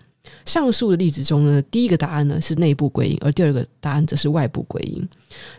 [0.45, 5.07] 上述的例子中呢，第一个答案呢是内部归因，而第二个答案则是外部归因。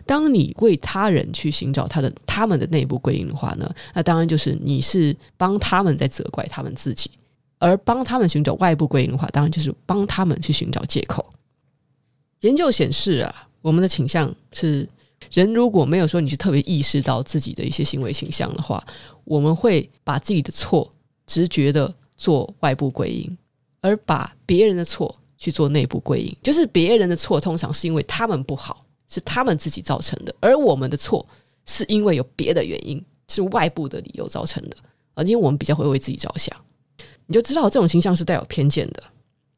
[0.05, 7.09] 当你为他人去寻找他的他们的内部归因的话呢，那当然就是你是帮他们在责怪他们自己；
[7.59, 11.25] 而帮他们寻找外部归因的话，当然就是帮他们去寻找借口。
[12.41, 14.87] 研究显示啊，我们的倾向是，
[15.31, 18.83] 人如果没有说你是特别意识到自己的一些行为倾向的话，
[19.23, 20.89] 我们会把自己的错
[21.27, 23.37] 直觉的做外部归因。
[23.81, 31.27] 而把别人的错去做内部归因，就是别人的错通常是因为他们不好，是他们自己造成的；而我们的错
[31.65, 34.77] 是因为有别的原因，是外部的理由造成的。
[35.15, 36.55] 而因为我们比较会为自己着想，
[37.25, 39.03] 你就知道这种倾向是带有偏见的。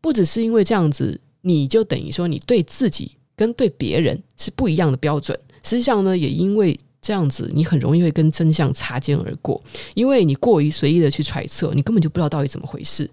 [0.01, 5.37] 不只是因为这样子，你就等于说你对自己跟对别人是不一样的标准。
[5.63, 9.61] 实际上呢，也因为这样子，你很容易会跟真相擦肩而过，
[9.93, 13.09] 因为你过于随意的去揣测，你根本就不知道到底怎么回事。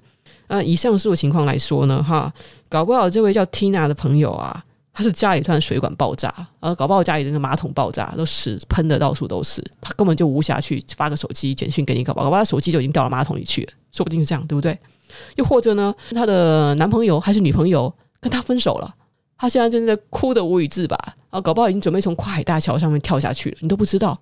[0.53, 2.33] 那以上述的情况来说呢，哈，
[2.69, 4.61] 搞不好这位叫 Tina 的朋友啊，
[4.93, 14.77] 他是家里突然水管爆炸，啊，搞不好家里的那个马桶爆炸，都屎喷的到处都是，他根本就无暇去发个手机简讯给你，搞不好搞不好他手机就已经掉到马桶里去了，说不定是这样，对不对？
[15.37, 18.93] 又或者呢，他的男朋友还是女朋友跟他分手了，
[19.39, 20.97] 他现在正在哭的无语自拔，
[21.31, 24.19] 啊，搞不好已经准备从跨海大桥上面跳下去了，你都不知道。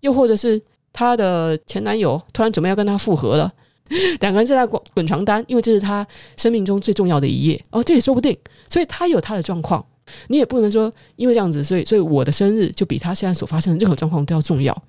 [0.00, 0.60] 又或者是
[0.92, 3.48] 他的前男友突然准备要跟他复合了。
[4.20, 8.36] 两个人正在滚滚床单，因为这是他生命中最重要的一夜哦，这也说不定。
[8.68, 9.84] 所以他有他的状况，
[10.28, 14.82] 你也不能说因为这样子，所以所以我的生日就比他现在所发生的任何状况都要重要，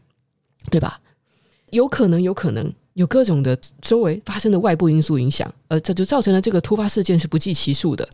[0.71, 0.99] 对吧？
[1.71, 8.07] 有可能，有可能有各种的周围发生的外部因素影响，呃，这就造成了这个突发事件是不计其数的。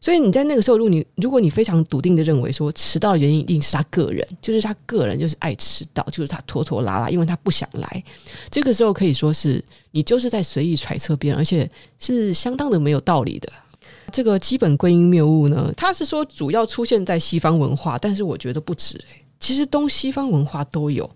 [0.00, 8.04] 所以你在那个时候，如果你如果你非常笃定的认为说迟到的原因一定是他个人，就是他个人就是爱迟到，就是他拖拖拉拉，因为他不想来。
[8.48, 13.52] 这个时候可以说是你就是在随意揣测别人，而且是相当的没有道理的。
[14.12, 21.10] 这个基本归因谬误呢，他是说主要出现在西方文化，但是我觉得不止诶，其实东西方文化都有。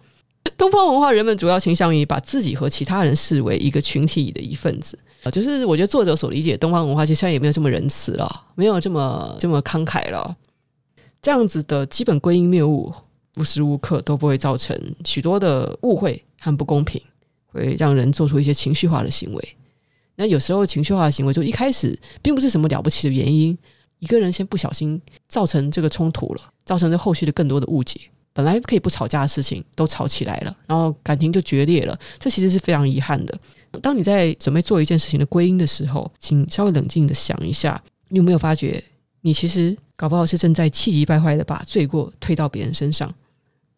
[0.59, 10.37] 东方文化人们主要倾向于把自己和其他人视为一个群体的一份子啊，就是我觉得作者所理解东方文化，其实现在也没有这么仁慈了，没有这么这么慷慨了。
[11.20, 12.92] 这样子的基本归因谬误，
[13.37, 17.00] 无时无刻都不会造成许多的误会和不公平，
[17.46, 19.57] 会让人做出一些情绪化的行为。
[20.16, 23.57] 那有时候情绪化的行为，就一开始并不是什么了不起的原因，
[24.00, 28.00] 一个人先不小心造成这个冲突了，造成这后续的更多的误解。
[28.32, 33.38] 本来可以不吵架的事情都吵起来了，然后感情就决裂了，这其实是非常遗憾的。
[33.80, 38.82] 当你在准备做一件事情的归因的时候，请稍微冷静的想一下，你有没有发觉，
[39.22, 43.12] 你其实搞不好是正在气急败坏的把罪过推到别人身上。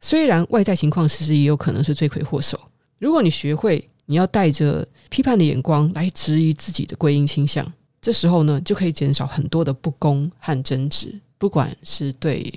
[0.00, 2.60] 虽然外在情况其实也有可能是罪魁祸首。
[2.98, 7.66] 如果你学会你要带着批判的眼光来质疑自己的归因倾向，
[8.00, 12.52] 这时候呢，就可以减少很多的不公和争执，不管是对。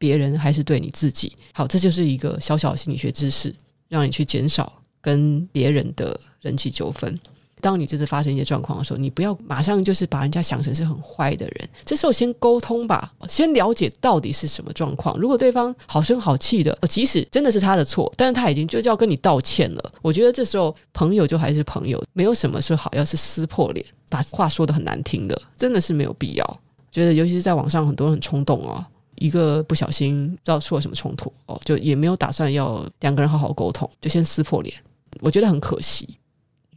[0.00, 3.54] 别人还是对你自己好，这就是一个小小的心理学知识，
[3.86, 7.20] 让你去减少跟别人的人际纠纷。
[7.60, 11.68] 当你真的发生一些状况的时候，你不要马上就是把人家想成是很坏的人。
[11.84, 15.18] 这时候先沟通吧，先了解到底是什么状况。
[15.18, 19.92] 如果对方好声好气的，即使真的是他的错，但是他已经就要跟你道歉了。
[20.00, 26.60] 我觉得这时候朋友就还是朋友，没有什么说好要是撕破脸，把话说得很难听的，真的是没有必要。
[26.90, 28.82] 觉得尤其是在网上，很多人很冲动哦。
[29.20, 34.74] 一个不小心，不知道出了什么冲突哦，就也没有打算要两个人好好沟通，就先撕破脸。
[35.20, 36.08] 我觉得很可惜，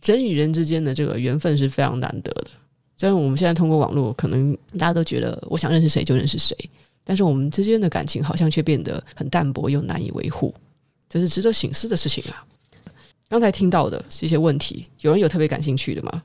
[0.03, 2.51] 人与人之间的这个缘分是非常难得的。
[2.97, 6.55] 虽然我们现在通过网络，可能大家都觉得我想认识谁就认识谁，
[7.03, 10.53] 但是我们之间的感情好像却变得很淡薄又难以维护，
[11.07, 12.45] 这是值得省思的事情啊。
[13.29, 16.21] 刚才听到的这些问题，有人有特别感兴趣的吗？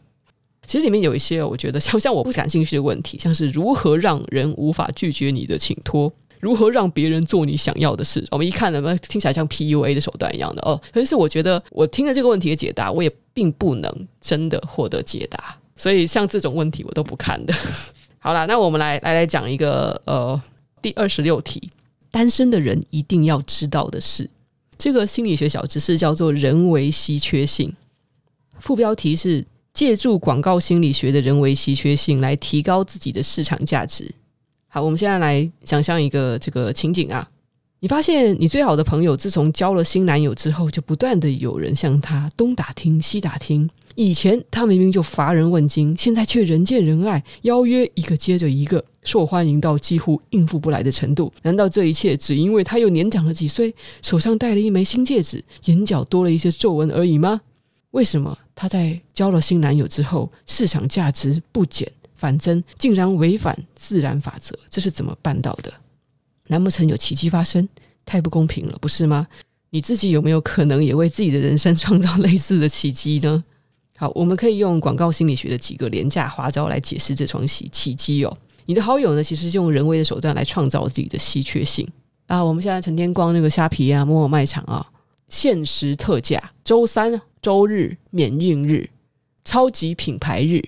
[0.68, 8.22] 其实里面有一些我觉得 像像我不感兴趣的问题，像是如何让人无法拒绝你的请托，如何让别人做你想要的事。
[8.30, 10.78] 我们一看呢，听起来像 PUA 的手段一样的哦。
[10.92, 15.56] 可是我觉得我听了这个问题的解答，我也并不能真的获得解答。
[15.74, 17.54] 所以像这种问题我都不看的。
[18.20, 20.38] 好啦，那我们来来来讲一个呃
[20.82, 21.70] 第二十六题，
[22.10, 24.28] 单身的人一定要知道的事。
[24.76, 27.74] 这个心理学小知识叫做人为稀缺性，
[28.60, 29.42] 副标题是。
[29.72, 34.12] 借助广告心理学的人为稀缺性来提高自己的市场价值。
[34.66, 37.28] 好，我们现在来想象一个这个情景啊，
[37.80, 43.70] 你发现你最好的朋友自从交了新男友之后，就不断的有人向他东打听西打听。
[43.94, 51.32] 以前他明明就乏人问津，现在却人见人爱，邀约一个接着一个，受欢迎到几乎应付不来的程度。
[51.42, 57.40] 难道这一切只因为他又年长了几岁，手上戴了一枚新戒指，眼角多了一些皱纹而已吗？
[57.92, 64.58] 为什么她在交了新男友之后，市场价值不减反增，竟然违反自然法则？
[64.68, 65.72] 这是怎么办到的？
[66.48, 67.68] 难不成有奇迹发生？
[68.04, 69.24] 太不公平了，不是吗？
[69.70, 73.44] 你自己有没有可能也为自己的人生创造类似的奇迹呢？
[73.96, 78.36] 好，我们可以用广告心理学的几个廉价花招来解释这桩奇奇迹哦。
[78.66, 81.88] 你的好友呢，其实是用人为的手段来创造自己的稀缺性
[82.26, 82.42] 啊。
[82.42, 84.84] 我们现在成天逛那个虾皮啊、某某卖场啊，
[85.28, 88.88] 限时特价，周三、周日免运日，
[89.44, 90.62] 超级品牌日，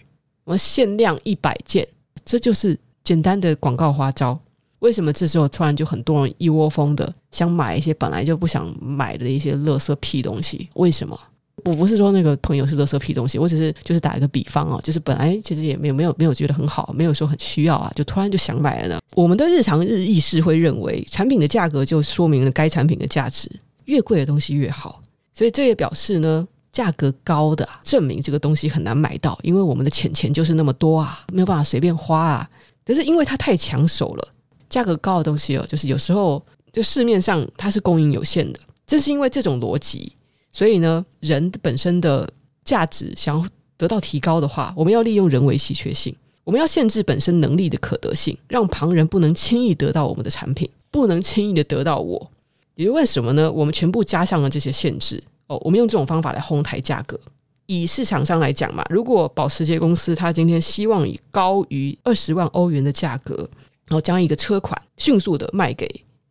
[0.45, 1.87] 我们限量一百件，
[2.25, 4.39] 这就是简单的广告花招。
[4.81, 10.69] 为什么这时候突然就很多人一窝蜂的想买一些本来就不想买的一些垃圾屁东西？
[10.75, 11.19] 为什么？
[11.67, 18.99] 我不是说那个朋友是垃圾屁东西，我只是就是打一个比方哦，就是本来其实也没有没有没有觉得很好，没有说很需要啊，就突然就想买了呢。
[19.15, 23.51] 我们的日常日意识会认为，产品的价格就说明了该产品的价值，
[23.85, 25.03] 越贵的东西越好，
[25.35, 32.51] 所以这也表示呢，价格高的证明这个东西很难买到，因为我们的钱钱就是那么多啊，没有办法随便花啊。
[32.85, 34.29] 可是因为它太抢手了。
[34.69, 36.41] 价格高的东西哦，就是有时候
[36.73, 40.13] 就市面上它是供应有限的，正是因为这种逻辑，
[40.53, 42.33] 所以呢，人本身的
[42.65, 43.45] 价值想要
[43.77, 52.31] 得到提高的话，我们要利用人为稀缺性，我们要限制本身能力的可得性，让旁人不能轻易得到我们的产品，不能轻易的得到我。
[52.77, 53.51] 也就为什么呢？
[53.51, 57.19] 我们全部加上了这些限制哦，我们用这种方法来哄抬价格。
[57.67, 63.49] 以市场上来讲嘛，如果保时捷公司它今天希望以高于二十万欧元的价格。
[63.87, 65.85] 然后将一个车款迅速的卖给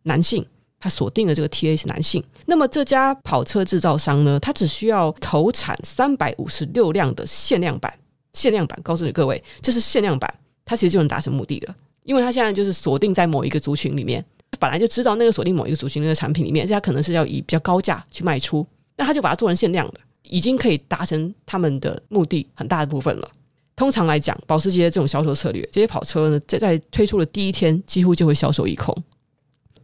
[0.03, 0.45] 男性，
[0.79, 2.23] 他锁定了这个 TA 是男性。
[2.45, 7.93] 那么这家跑车制造商呢，他只需要投产三百五十六辆的限量版，
[8.31, 11.75] 限量版告诉你各位，这是限量版，他其实就能达成目的了。
[12.05, 14.23] 因为他现在就是锁定在某一个族群里面，
[14.57, 18.65] 本来就知道那个锁定某一个族群那个产品里面，他可能是要以比较高价去卖出，
[18.99, 23.31] 那他就把它做成限量的，已经可以达成他们的目的很大的部分了。
[23.77, 28.93] 通常来讲，保时捷这种销售策略，这些跑车呢，在在推出的第一天，几乎就会销售一空。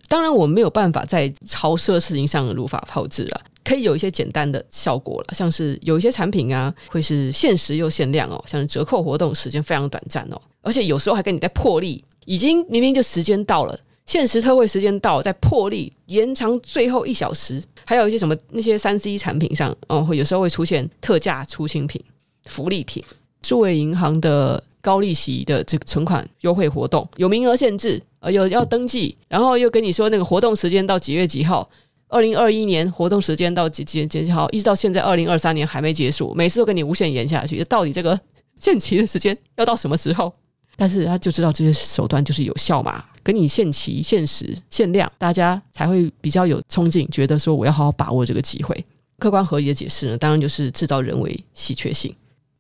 [0.10, 22.04] 当然，我们没有办法在超奢事情上如法炮制了，可以有一些简单的效果了，像是有一些产品啊，会是限时又限量哦，像是折扣活动时间非常短暂哦，而且有时候还跟你在破例，已经明明就时间到了，限时特惠时间到了，在破例延长最后一小时，还有一些什么那些三 C 产品上哦，会有时候会出现特价出清品、
[22.46, 23.04] 福利品。
[23.44, 31.70] 数位银行的高利息的这个存款优惠活动有名额限制，呃，有要登记，然后又跟你说那个活动时间到几月几号，
[32.08, 38.20] 二零二一年活动时间到几几几几号，一直到现在二零二三年还没结束，每次都跟你无限延下去，到底这个
[38.60, 40.34] 限期的时间要到什么时候？
[40.76, 48.86] 但是他就知道这些手段就是有效嘛，跟你限期、限时、限量，大家才会比较有冲劲，觉得说我要好好把握这个机会。
[49.18, 52.14] 客观合理的解释呢，当然就是制造人为稀缺性。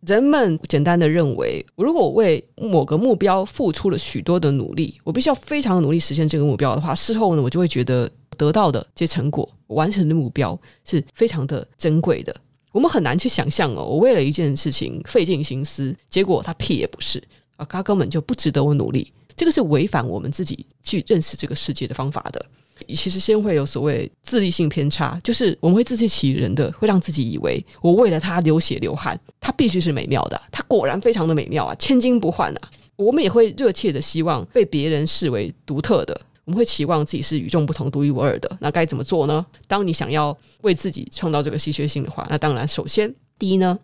[0.07, 12.35] 人们简单的认为，如果我为某个目标付出了许多的努力，我必须要非常努力实现这个目标的话，事后呢，我就会觉得得到的这些成果，完成的目标是非常的珍贵的。
[12.71, 17.23] 我们很难去想象哦，我为了一件事情费尽心思，结果它屁也不是
[17.55, 19.11] 啊，它根本就不值得我努力。
[19.35, 22.45] 这个是违反我们自己去认识这个世界的方法的。
[22.89, 32.61] 其实先会有所谓自利性偏差，就是我们会自欺欺人的，会让自己以为我为了他流血流汗，他必须是美妙的，他果然非常的美妙啊，千金不换啊。
[32.97, 38.57] 我们也会热切的希望被别人视为独特的，我们会期望自己是与众不同、独一无二的。
[38.59, 39.45] 那该怎么做呢？
[39.67, 43.79] 当你想要为自己创造这个稀缺性的话，那当然首先第一呢，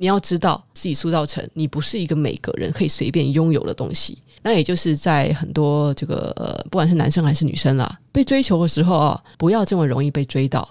[0.00, 4.16] 你要知道自己塑造成你不是一个每个人可以随便拥有的东西。
[4.42, 10.66] 那也就是在很多这个呃，不管是男生还是女生啦，被追求的时候啊，不要这么容易被追到。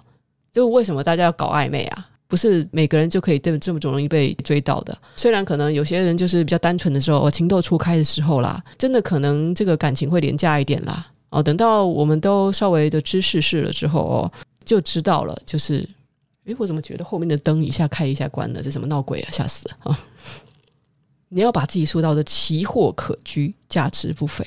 [0.52, 2.08] 就为什么大家要搞暧昧啊？
[2.28, 4.98] 不是每个人就可以这么这么容易被追到的。
[5.16, 11.06] 虽然可能有些人就是比较单纯的时候，情窦初开的时候啦，真的可能这个感情会廉价一点啦。
[11.30, 14.32] 哦，等到我们都稍微的知世事了之后哦，
[14.66, 15.40] 就知道了。
[15.46, 15.88] 就是，
[16.50, 18.62] 诶，我怎么觉得后面的灯一下开一下关了？
[18.62, 19.32] 这什么闹鬼啊？
[19.32, 19.98] 吓死啊！
[21.30, 24.44] 你要把自己塑造的奇货可居，价值不菲，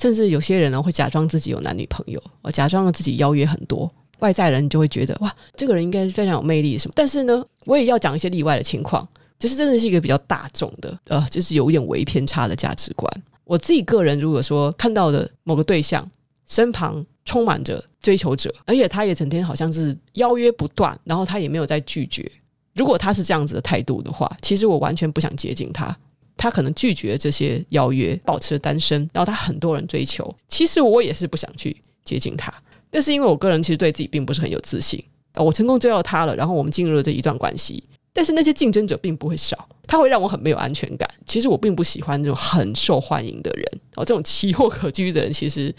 [0.00, 6.92] 甚至有些人呢会假装自己有男女朋友，我假装自己邀约很多，外在人就会觉得哇，这个人应该是非常有魅力什么。
[6.96, 9.06] 但是呢，我也要讲一些例外的情况，
[9.38, 13.22] 就是真的是一个比较大众的，呃，就是有点微偏差的价值观。
[13.44, 16.08] 我自己个人如果说看到的某个对象
[16.46, 22.30] 身旁充满着追求者，而且他也整天好像是邀约不断，然后他也没有在拒绝。
[22.74, 25.96] 如果他是这样子的态度的话，其实我完全不想接近他。
[26.36, 30.34] 他可能拒绝这些邀约，保持单身，然后他很多人追求。
[30.48, 32.52] 其实我也是不想去接近他，
[32.90, 35.02] 但是因为我个人其实对自己并不是很有自信。
[35.34, 37.84] 我成功追到他了，然后我们进入了这一段关系。
[38.12, 41.06] 但是那些竞争者并不会少，他会让我很没有安全感。
[41.26, 45.70] 其实我并不喜欢那种很受欢迎的人哦，这种奇货可居的人，其实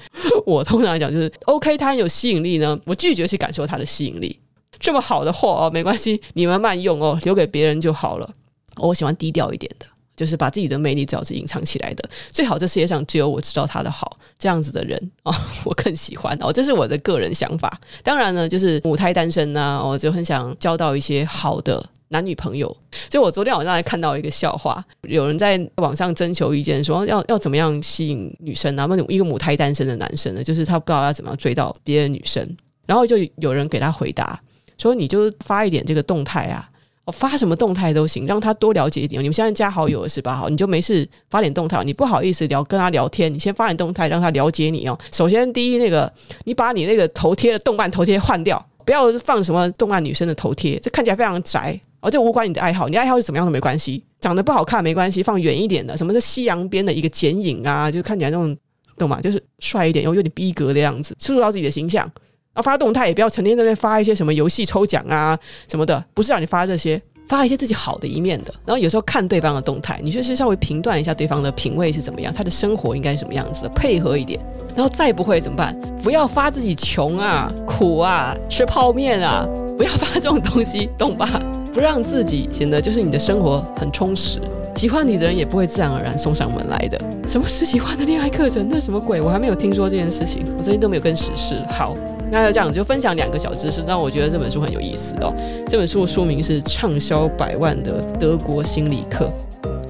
[0.45, 4.39] 我通常来讲就是 OK，他很有吸引力呢，我拒绝去感受他的吸引力。
[4.79, 8.29] 这么好的货哦，没关系，你们慢用哦，留给别人就好了。
[8.75, 9.87] 我喜欢低调一点的。
[10.15, 15.33] 就是把自己的魅力最好是隐藏起来的，最好这世界上只有我知道他的好，这样子的人 哦，
[15.65, 17.79] 我更喜欢哦，这是我的个人想法。
[18.03, 22.67] 当然呢，就是母胎单身呢，我就很想交到一些好的男女朋友。
[23.09, 28.85] 所以我昨天晚上还看到一个笑话，有人在网上征求意见，说要要怎么样吸引女生啊？
[28.87, 32.45] 那一个母胎单身的男生呢，就是他不知道要怎么样追到别的女生，
[32.85, 34.39] 然后就有人给他回答
[34.77, 36.69] 说：“你就发一点这个动态啊。”
[37.05, 39.21] 我发什么动态都行，让他多了解一点。
[39.21, 40.33] 你们现在加好友了是吧？
[40.33, 41.83] 好，你就没事发点动态。
[41.83, 44.97] 你不好意思聊跟他聊天，你先发点动态，让他了解你哦。
[45.11, 46.11] 首先，第一，那个
[46.45, 51.79] 你把你那个头贴的动漫头贴换掉，不要放什么动漫女生的头贴，这看起来非常宅。
[51.99, 58.55] 哦，这无关你的爱好，你爱好是怎么样都没关系，长得不好看没关系，放远一点的，什么是夕阳边的一个剪影啊，就看起来那种
[58.97, 59.19] 懂吗？
[59.19, 62.09] 就是帅一点又有点逼格的样子，塑造自己的形象。
[62.53, 65.37] 啊，发动态也不要成天在那发一些什么游戏抽奖啊
[65.67, 68.53] 什么的，不是让你发这些，发一些自己好的一面的。
[68.65, 74.39] 然后有时候看对方的动态，你就是稍微评断一下对方的品味是怎么样，他的生活应该是什么样子的，配合一点。
[74.75, 75.75] 然后再不会怎么办？
[76.03, 79.47] 不要发自己穷啊、苦啊、吃泡面啊，
[79.77, 81.27] 不要发这种东西，懂吧？
[81.73, 84.39] 不让自己显得就是你的生活很充实，
[84.75, 87.01] 喜欢你的人也不会自然而然送上门来的。
[87.27, 88.67] 什么十喜欢的恋爱课程？
[88.69, 89.19] 那什么鬼？
[89.19, 91.55] 我还没有听说这件事情，我最近都没有跟实事。
[91.69, 91.95] 好，
[92.31, 95.33] 那就这样就分享两个小知识，让我觉得这本书很有意思哦。
[95.67, 99.31] 这本书的书名是《畅销百万的德国心理课》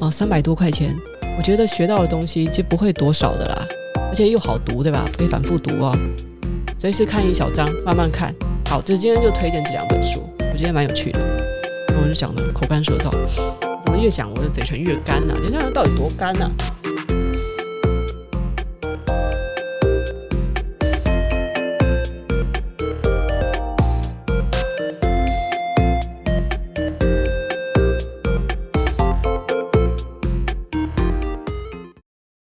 [0.06, 0.96] 哦，三百多块钱，
[1.38, 3.68] 我觉得学到的东西就不会多少的啦，
[4.10, 5.06] 而且又好读，对吧？
[5.18, 5.94] 可以反复读哦，
[6.78, 8.34] 随时看一小章，慢慢看。
[8.70, 10.24] 好，这今天就推荐这两本书，
[10.54, 11.43] 我觉得蛮有趣的。
[12.14, 13.10] 就讲的口干舌燥，
[13.84, 15.42] 怎么越讲我的嘴唇越干呢、啊？
[15.42, 16.48] 就这样到底多干呢、